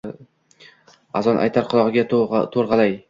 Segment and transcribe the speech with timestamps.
[1.21, 2.95] azon aytar qulogʼiga toʼrgʼaylar